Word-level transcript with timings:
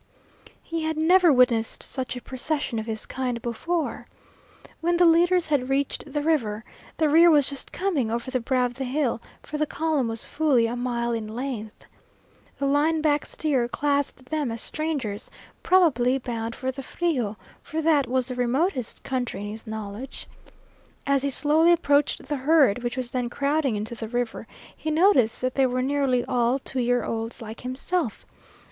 He 0.63 0.81
had 0.81 0.97
never 0.97 1.31
witnessed 1.31 1.83
such 1.83 2.15
a 2.15 2.21
procession 2.23 2.79
of 2.79 2.87
his 2.87 3.05
kind 3.05 3.39
before. 3.39 4.07
When 4.79 4.97
the 4.97 5.05
leaders 5.05 5.49
had 5.49 5.69
reached 5.69 6.11
the 6.11 6.23
river, 6.23 6.65
the 6.97 7.07
rear 7.07 7.29
was 7.29 7.47
just 7.49 7.71
coming 7.71 8.09
over 8.09 8.31
the 8.31 8.39
brow 8.39 8.65
of 8.65 8.73
the 8.73 8.83
hill, 8.83 9.21
for 9.43 9.59
the 9.59 9.67
column 9.67 10.07
was 10.07 10.25
fully 10.25 10.65
a 10.65 10.75
mile 10.75 11.11
in 11.11 11.27
length. 11.27 11.85
The 12.57 12.65
line 12.65 13.01
back 13.03 13.27
steer 13.27 13.67
classed 13.67 14.25
them 14.25 14.51
as 14.51 14.59
strangers, 14.59 15.29
probably 15.61 16.17
bound 16.17 16.55
for 16.55 16.71
the 16.71 16.81
Frio, 16.81 17.37
for 17.61 17.79
that 17.79 18.07
was 18.07 18.29
the 18.29 18.33
remotest 18.33 19.03
country 19.03 19.41
in 19.41 19.51
his 19.51 19.67
knowledge. 19.67 20.25
As 21.05 21.21
he 21.21 21.29
slowly 21.29 21.71
approached 21.71 22.25
the 22.25 22.37
herd, 22.37 22.81
which 22.81 22.97
was 22.97 23.11
then 23.11 23.29
crowding 23.29 23.75
into 23.75 23.93
the 23.93 24.07
river, 24.07 24.47
he 24.75 24.89
noticed 24.89 25.41
that 25.41 25.53
they 25.53 25.67
were 25.67 25.83
nearly 25.83 26.25
all 26.25 26.57
two 26.57 26.79
year 26.79 27.03
olds 27.05 27.39
like 27.39 27.59
himself. 27.61 28.25